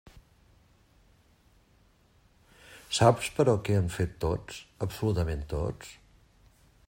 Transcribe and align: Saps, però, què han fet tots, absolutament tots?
Saps, 2.99 3.29
però, 3.39 3.55
què 3.67 3.77
han 3.81 3.93
fet 3.99 4.17
tots, 4.25 4.59
absolutament 4.87 5.47
tots? 5.55 5.95